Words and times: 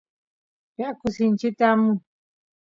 yaku 0.79 1.05
sinchita 1.15 1.65
amun 1.71 1.97